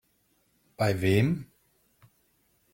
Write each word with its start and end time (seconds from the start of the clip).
Bei 0.77 0.99
wem? 0.99 1.45